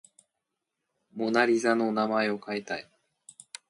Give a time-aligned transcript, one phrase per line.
[1.13, 2.89] モナ・リザの名前を変えたい